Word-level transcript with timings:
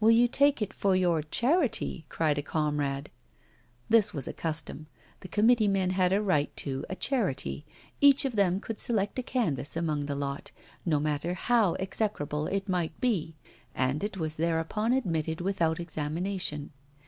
'Will 0.00 0.10
you 0.10 0.26
take 0.26 0.60
it 0.60 0.72
for 0.72 0.96
your 0.96 1.22
"charity"?' 1.22 2.04
cried 2.08 2.38
a 2.38 2.42
comrade. 2.42 3.08
This 3.88 4.12
was 4.12 4.26
a 4.26 4.32
custom; 4.32 4.88
the 5.20 5.28
committee 5.28 5.68
men 5.68 5.90
had 5.90 6.12
a 6.12 6.20
right 6.20 6.50
to 6.56 6.84
a 6.90 6.96
'charity'; 6.96 7.64
each 8.00 8.24
of 8.24 8.34
them 8.34 8.58
could 8.58 8.80
select 8.80 9.16
a 9.20 9.22
canvas 9.22 9.76
among 9.76 10.06
the 10.06 10.16
lot, 10.16 10.50
no 10.84 10.98
matter 10.98 11.34
how 11.34 11.74
execrable 11.76 12.48
it 12.48 12.68
might 12.68 13.00
be, 13.00 13.36
and 13.76 14.02
it 14.02 14.16
was 14.16 14.38
thereupon 14.38 14.92
admitted 14.92 15.40
without 15.40 15.78
examination. 15.78 16.72